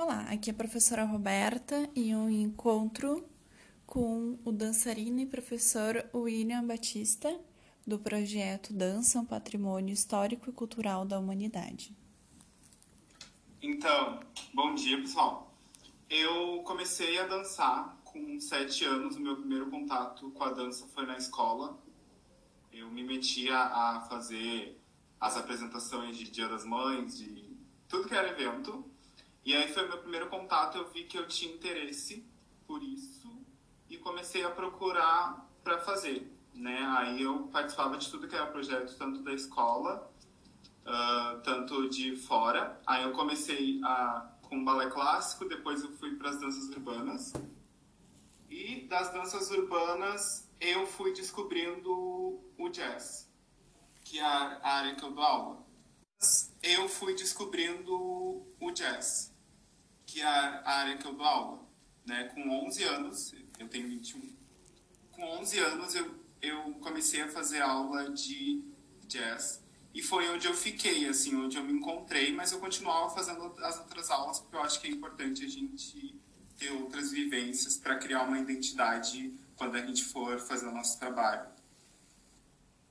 Olá, 0.00 0.26
aqui 0.30 0.48
é 0.48 0.52
a 0.52 0.56
professora 0.56 1.02
Roberta 1.02 1.90
e 1.92 2.14
um 2.14 2.30
encontro 2.30 3.28
com 3.84 4.38
o 4.44 4.52
dançarino 4.52 5.18
e 5.18 5.26
professor 5.26 6.08
William 6.14 6.64
Batista, 6.64 7.36
do 7.84 7.98
projeto 7.98 8.72
Dança 8.72 9.18
um 9.18 9.24
Patrimônio 9.24 9.92
Histórico 9.92 10.48
e 10.48 10.52
Cultural 10.52 11.04
da 11.04 11.18
Humanidade. 11.18 11.96
Então, 13.60 14.20
bom 14.54 14.72
dia 14.72 14.98
pessoal. 14.98 15.52
Eu 16.08 16.62
comecei 16.62 17.18
a 17.18 17.26
dançar 17.26 18.00
com 18.04 18.38
sete 18.38 18.84
anos, 18.84 19.16
o 19.16 19.20
meu 19.20 19.34
primeiro 19.34 19.68
contato 19.68 20.30
com 20.30 20.44
a 20.44 20.52
dança 20.52 20.86
foi 20.94 21.06
na 21.06 21.18
escola. 21.18 21.76
Eu 22.72 22.88
me 22.88 23.02
metia 23.02 23.58
a 23.58 24.06
fazer 24.08 24.80
as 25.20 25.36
apresentações 25.36 26.16
de 26.16 26.30
Dia 26.30 26.46
das 26.46 26.64
Mães, 26.64 27.18
de 27.18 27.50
tudo 27.88 28.06
que 28.06 28.14
era 28.14 28.30
evento. 28.30 28.88
E 29.48 29.56
aí 29.56 29.66
foi 29.72 29.88
meu 29.88 29.96
primeiro 29.96 30.28
contato, 30.28 30.76
eu 30.76 30.86
vi 30.90 31.04
que 31.04 31.16
eu 31.16 31.26
tinha 31.26 31.50
interesse 31.50 32.22
por 32.66 32.82
isso 32.82 33.34
e 33.88 33.96
comecei 33.96 34.44
a 34.44 34.50
procurar 34.50 35.48
para 35.64 35.78
fazer, 35.78 36.30
né? 36.52 36.84
Aí 36.98 37.22
eu 37.22 37.44
participava 37.44 37.96
de 37.96 38.10
tudo 38.10 38.28
que 38.28 38.34
era 38.34 38.46
projeto, 38.48 38.94
tanto 38.98 39.22
da 39.22 39.32
escola, 39.32 40.12
uh, 40.84 41.40
tanto 41.40 41.88
de 41.88 42.14
fora. 42.14 42.78
Aí 42.86 43.04
eu 43.04 43.12
comecei 43.12 43.80
a, 43.82 44.30
com 44.42 44.62
balé 44.62 44.90
clássico, 44.90 45.48
depois 45.48 45.82
eu 45.82 45.92
fui 45.92 46.14
para 46.16 46.28
as 46.28 46.38
danças 46.38 46.68
urbanas. 46.68 47.32
E 48.50 48.86
das 48.86 49.14
danças 49.14 49.50
urbanas 49.50 50.46
eu 50.60 50.86
fui 50.86 51.14
descobrindo 51.14 52.38
o 52.58 52.68
jazz, 52.68 53.32
que 54.04 54.18
é 54.18 54.22
a 54.22 54.60
área 54.62 54.94
que 54.94 55.02
eu 55.02 55.10
dou 55.10 55.24
aula. 55.24 55.66
Eu 56.62 56.86
fui 56.86 57.14
descobrindo 57.14 57.94
o 58.60 58.70
jazz 58.72 59.37
que 60.08 60.22
é 60.22 60.24
a 60.24 60.70
área 60.80 60.96
que 60.96 61.06
eu 61.06 61.12
dou 61.12 61.26
aula. 61.26 61.68
Né? 62.04 62.24
Com 62.34 62.66
11 62.66 62.82
anos, 62.84 63.34
eu 63.58 63.68
tenho 63.68 63.86
21, 63.86 64.34
com 65.12 65.22
11 65.40 65.58
anos 65.58 65.94
eu, 65.94 66.14
eu 66.40 66.74
comecei 66.80 67.20
a 67.20 67.28
fazer 67.28 67.60
aula 67.60 68.10
de 68.10 68.64
jazz 69.06 69.62
e 69.92 70.02
foi 70.02 70.28
onde 70.30 70.46
eu 70.46 70.54
fiquei, 70.54 71.06
assim, 71.06 71.36
onde 71.36 71.58
eu 71.58 71.62
me 71.64 71.72
encontrei, 71.72 72.32
mas 72.32 72.52
eu 72.52 72.58
continuava 72.58 73.14
fazendo 73.14 73.52
as 73.62 73.78
outras 73.78 74.10
aulas 74.10 74.40
porque 74.40 74.56
eu 74.56 74.62
acho 74.62 74.80
que 74.80 74.86
é 74.86 74.90
importante 74.90 75.44
a 75.44 75.48
gente 75.48 76.18
ter 76.56 76.70
outras 76.70 77.10
vivências 77.10 77.76
para 77.76 77.96
criar 77.96 78.22
uma 78.22 78.38
identidade 78.38 79.34
quando 79.56 79.76
a 79.76 79.84
gente 79.84 80.04
for 80.04 80.38
fazer 80.38 80.66
o 80.66 80.72
nosso 80.72 80.98
trabalho. 80.98 81.46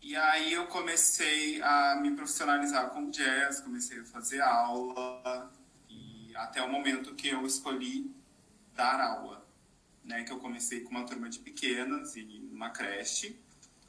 E 0.00 0.16
aí 0.16 0.52
eu 0.52 0.66
comecei 0.66 1.60
a 1.60 1.96
me 2.00 2.16
profissionalizar 2.16 2.90
com 2.90 3.10
jazz, 3.10 3.60
comecei 3.60 4.00
a 4.00 4.04
fazer 4.04 4.40
aula, 4.40 5.52
até 6.36 6.62
o 6.62 6.70
momento 6.70 7.14
que 7.14 7.28
eu 7.28 7.46
escolhi 7.46 8.10
dar 8.74 9.00
aula, 9.00 9.46
né? 10.04 10.24
Que 10.24 10.32
eu 10.32 10.38
comecei 10.38 10.80
com 10.80 10.90
uma 10.90 11.04
turma 11.04 11.28
de 11.28 11.38
pequenas 11.38 12.16
e 12.16 12.22
numa 12.50 12.70
creche. 12.70 13.38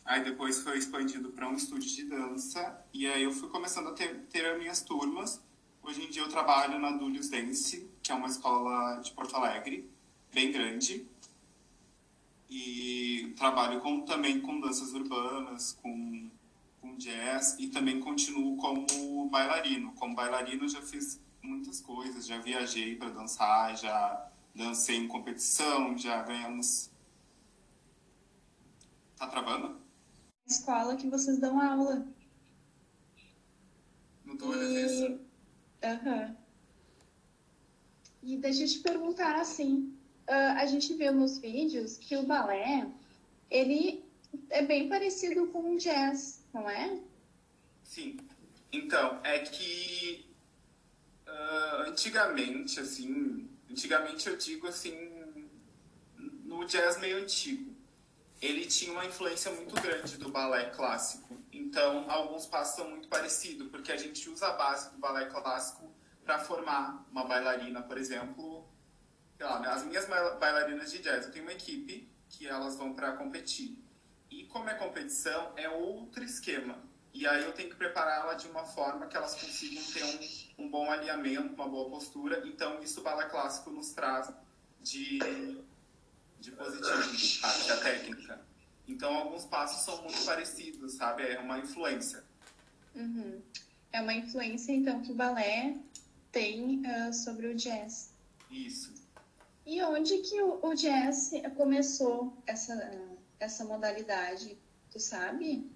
Aí 0.05 0.23
depois 0.23 0.61
foi 0.61 0.77
expandido 0.77 1.29
para 1.29 1.47
um 1.47 1.55
estúdio 1.55 1.89
de 1.89 2.03
dança 2.03 2.85
e 2.93 3.07
aí 3.07 3.23
eu 3.23 3.31
fui 3.31 3.49
começando 3.49 3.87
a 3.87 3.93
ter, 3.93 4.25
ter 4.29 4.45
as 4.45 4.57
minhas 4.57 4.81
turmas. 4.81 5.41
Hoje 5.81 6.03
em 6.03 6.09
dia 6.09 6.21
eu 6.21 6.29
trabalho 6.29 6.79
na 6.79 6.91
Dullius 6.91 7.29
Dance, 7.29 7.89
que 8.01 8.11
é 8.11 8.15
uma 8.15 8.27
escola 8.27 8.99
de 9.01 9.11
Porto 9.11 9.35
Alegre, 9.35 9.89
bem 10.33 10.51
grande. 10.51 11.07
E 12.49 13.33
trabalho 13.37 13.79
com, 13.79 14.01
também 14.01 14.39
com 14.39 14.59
danças 14.59 14.93
urbanas, 14.93 15.77
com, 15.81 16.29
com 16.79 16.95
jazz 16.97 17.55
e 17.57 17.67
também 17.67 17.99
continuo 17.99 18.57
como 18.57 19.29
bailarino. 19.29 19.93
Como 19.93 20.15
bailarino 20.15 20.67
já 20.67 20.81
fiz 20.81 21.19
muitas 21.43 21.81
coisas. 21.81 22.25
Já 22.25 22.39
viajei 22.39 22.95
para 22.95 23.09
dançar, 23.09 23.77
já 23.77 24.31
dancei 24.55 24.97
em 24.97 25.07
competição, 25.07 25.97
já 25.97 26.23
ganhamos. 26.23 26.89
Tá 29.17 29.27
travando? 29.27 29.79
Escola 30.47 30.95
que 30.95 31.09
vocês 31.09 31.39
dão 31.39 31.59
aula. 31.59 32.07
No 34.25 34.35
e... 34.55 35.07
Uhum. 35.83 36.35
E 38.23 38.37
deixa 38.37 38.63
eu 38.63 38.67
te 38.67 38.79
perguntar 38.79 39.35
assim, 39.35 39.93
uh, 40.29 40.57
a 40.57 40.65
gente 40.65 40.93
viu 40.93 41.13
nos 41.13 41.37
vídeos 41.37 41.97
que 41.97 42.15
o 42.15 42.25
balé, 42.25 42.89
ele 43.49 44.03
é 44.49 44.61
bem 44.63 44.87
parecido 44.87 45.47
com 45.47 45.73
o 45.73 45.77
jazz, 45.77 46.45
não 46.53 46.69
é? 46.69 46.99
Sim. 47.83 48.17
Então, 48.71 49.19
é 49.23 49.39
que 49.39 50.32
Uh, 51.27 51.89
antigamente, 51.89 52.79
assim, 52.79 53.49
antigamente 53.69 54.27
eu 54.27 54.35
digo 54.37 54.67
assim, 54.67 55.23
no 56.43 56.65
jazz 56.65 56.99
meio 56.99 57.17
antigo, 57.17 57.73
ele 58.41 58.65
tinha 58.65 58.91
uma 58.91 59.05
influência 59.05 59.51
muito 59.51 59.73
grande 59.75 60.17
do 60.17 60.29
balé 60.29 60.69
clássico. 60.71 61.37
Então, 61.51 62.09
alguns 62.09 62.45
passos 62.45 62.75
são 62.75 62.89
muito 62.89 63.07
parecidos, 63.07 63.69
porque 63.69 63.91
a 63.91 63.97
gente 63.97 64.29
usa 64.29 64.47
a 64.47 64.53
base 64.53 64.91
do 64.91 64.97
balé 64.97 65.25
clássico 65.25 65.89
para 66.25 66.39
formar 66.39 67.05
uma 67.11 67.23
bailarina, 67.25 67.81
por 67.81 67.97
exemplo. 67.97 68.67
Lá, 69.39 69.59
as 69.73 69.83
minhas 69.83 70.07
bailarinas 70.07 70.91
de 70.91 70.99
jazz, 70.99 71.25
eu 71.25 71.31
tenho 71.31 71.45
uma 71.45 71.53
equipe 71.53 72.09
que 72.29 72.47
elas 72.47 72.75
vão 72.75 72.93
para 72.93 73.13
competir. 73.13 73.77
E 74.29 74.45
como 74.45 74.69
é 74.69 74.73
competição, 74.73 75.53
é 75.55 75.69
outro 75.69 76.23
esquema. 76.23 76.77
E 77.13 77.27
aí 77.27 77.43
eu 77.43 77.51
tenho 77.53 77.69
que 77.69 77.75
prepará-la 77.75 78.33
de 78.33 78.47
uma 78.47 78.65
forma 78.65 79.05
que 79.05 79.15
elas 79.15 79.35
consigam 79.35 79.83
ter 79.93 80.03
um, 80.03 80.65
um 80.65 80.69
bom 80.69 80.89
alinhamento, 80.91 81.53
uma 81.53 81.67
boa 81.67 81.87
postura. 81.89 82.41
Então, 82.45 82.81
isso 82.81 83.01
o 83.01 83.03
balé 83.03 83.29
clássico 83.29 83.69
nos 83.69 83.91
traz 83.91 84.33
de, 84.81 85.19
de 86.39 86.51
positivo, 86.51 87.41
parte 87.41 87.67
da 87.67 87.77
técnica. 87.77 88.41
Então, 88.87 89.15
alguns 89.15 89.45
passos 89.45 89.85
são 89.85 90.01
muito 90.01 90.25
parecidos, 90.25 90.93
sabe? 90.93 91.23
É 91.23 91.39
uma 91.39 91.59
influência. 91.59 92.23
Uhum. 92.95 93.41
É 93.91 94.01
uma 94.01 94.13
influência, 94.13 94.73
então, 94.73 95.01
que 95.01 95.11
o 95.11 95.15
balé 95.15 95.77
tem 96.31 96.81
uh, 96.81 97.13
sobre 97.13 97.45
o 97.47 97.55
jazz. 97.55 98.11
Isso. 98.49 98.91
E 99.65 99.81
onde 99.83 100.17
que 100.17 100.41
o, 100.41 100.59
o 100.65 100.73
jazz 100.73 101.31
começou 101.55 102.35
essa, 102.47 102.91
essa 103.39 103.63
modalidade? 103.63 104.57
Tu 104.91 104.99
sabe? 104.99 105.71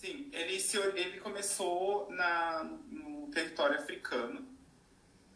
Sim, 0.00 0.30
ele, 0.32 0.58
se, 0.58 0.78
ele 0.78 1.20
começou 1.20 2.10
na, 2.10 2.64
no 2.64 3.30
território 3.30 3.78
africano, 3.78 4.48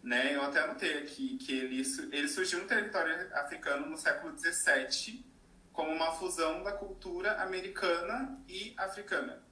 né? 0.03 0.35
Eu 0.35 0.41
até 0.41 0.61
anotei 0.61 1.03
aqui 1.03 1.37
que 1.37 1.53
ele, 1.53 1.83
ele 2.11 2.27
surgiu 2.29 2.61
no 2.61 2.67
território 2.67 3.31
africano 3.37 3.85
no 3.85 3.99
século 3.99 4.35
XVII 4.39 5.23
como 5.71 5.93
uma 5.93 6.13
fusão 6.13 6.63
da 6.63 6.73
cultura 6.73 7.43
americana 7.43 8.43
e 8.49 8.73
africana. 8.79 9.45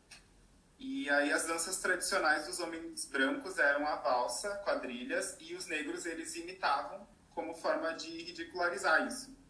E 0.79 1.11
aí 1.11 1.31
as 1.31 1.47
danças 1.47 1.77
tradicionais 1.77 2.47
dos 2.47 2.59
homens 2.59 3.05
brancos 3.05 3.59
eram 3.59 3.87
a 3.87 3.97
valsa, 3.97 4.63
quadrilhas, 4.65 5.37
e 5.39 5.55
os 5.55 5.67
negros 5.67 6.07
eles 6.07 6.35
imitavam 6.37 7.07
como 7.35 7.55
forma 7.55 7.93
de 7.93 8.09
ridicularizar 8.09 9.07
isso 9.07 9.42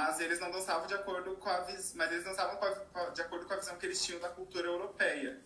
mas 0.00 0.18
eles 0.18 0.40
não 0.40 0.50
dançavam 0.50 0.86
de 0.86 0.94
acordo 0.94 1.36
com 1.36 1.50
a 1.50 1.60
vis... 1.60 1.92
mas 1.94 2.10
eles 2.10 2.24
dançavam 2.24 2.58
de 3.12 3.20
acordo 3.20 3.46
com 3.46 3.52
a 3.52 3.56
visão 3.56 3.76
que 3.76 3.84
eles 3.84 4.02
tinham 4.02 4.18
da 4.18 4.30
cultura 4.30 4.66
europeia. 4.66 5.38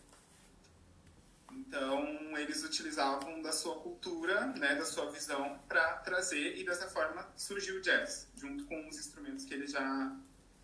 Então, 1.50 2.38
eles 2.38 2.62
utilizavam 2.62 3.42
da 3.42 3.50
sua 3.50 3.80
cultura, 3.80 4.46
né, 4.46 4.76
da 4.76 4.84
sua 4.84 5.10
visão 5.10 5.58
para 5.68 5.94
trazer 5.98 6.56
e 6.56 6.64
dessa 6.64 6.88
forma 6.88 7.28
surgiu 7.36 7.78
o 7.78 7.80
jazz, 7.80 8.28
junto 8.36 8.64
com 8.66 8.88
os 8.88 8.96
instrumentos 8.96 9.44
que 9.44 9.54
eles 9.54 9.72
já 9.72 10.16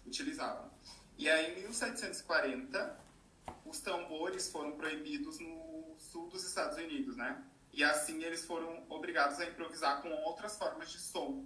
utilizavam. 0.06 0.70
E 1.18 1.28
aí, 1.28 1.52
em 1.52 1.62
1740, 1.62 2.96
os 3.66 3.80
tambores 3.80 4.50
foram 4.50 4.72
proibidos 4.72 5.40
no 5.40 5.96
sul 5.98 6.28
dos 6.28 6.44
Estados 6.44 6.78
Unidos, 6.78 7.16
né? 7.16 7.42
E 7.72 7.82
assim 7.82 8.22
eles 8.22 8.44
foram 8.44 8.84
obrigados 8.88 9.40
a 9.40 9.46
improvisar 9.46 10.00
com 10.00 10.10
outras 10.10 10.56
formas 10.56 10.90
de 10.90 10.98
som, 10.98 11.44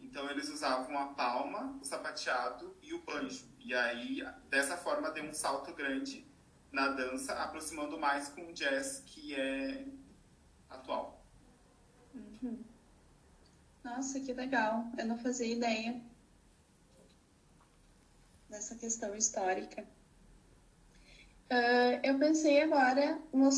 então 0.00 0.28
eles 0.30 0.48
usavam 0.48 0.96
a 0.98 1.06
palma, 1.06 1.78
o 1.80 1.84
sapateado 1.84 2.76
e 2.82 2.94
o 2.94 3.02
banjo. 3.02 3.46
E 3.58 3.74
aí, 3.74 4.22
dessa 4.48 4.76
forma, 4.76 5.10
deu 5.10 5.24
um 5.24 5.34
salto 5.34 5.74
grande 5.74 6.26
na 6.72 6.88
dança, 6.88 7.32
aproximando 7.34 7.98
mais 7.98 8.28
com 8.28 8.42
o 8.48 8.52
jazz 8.52 9.02
que 9.06 9.34
é 9.34 9.86
atual. 10.68 11.24
Uhum. 12.14 12.64
Nossa, 13.84 14.20
que 14.20 14.32
legal. 14.32 14.84
Eu 14.98 15.06
não 15.06 15.18
fazia 15.18 15.46
ideia 15.46 16.00
dessa 18.48 18.74
questão 18.74 19.14
histórica. 19.14 19.82
Uh, 21.50 22.00
eu 22.02 22.18
pensei 22.18 22.62
agora 22.62 23.20
no 23.32 23.52